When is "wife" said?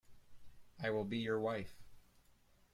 1.39-1.75